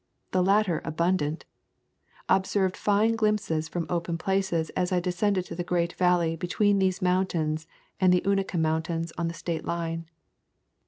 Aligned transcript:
The 0.31 0.41
latter 0.41 0.81
abundant. 0.83 1.45
Obtained 2.27 2.75
fine 2.75 3.15
glimpses 3.15 3.67
from 3.67 3.85
| 3.87 3.89
open 3.91 4.17
places 4.17 4.71
as 4.71 4.91
I 4.91 4.99
descended 4.99 5.45
to 5.45 5.55
the 5.55 5.63
great 5.63 5.93
valley 5.93 6.35
between 6.35 6.79
these 6.79 7.03
mountains 7.03 7.67
and 7.99 8.11
the 8.11 8.21
Unaka 8.21 8.59
Moun 8.59 8.81
tains 8.81 9.11
on 9.15 9.27
the 9.27 9.35
state 9.35 9.63
line. 9.63 10.09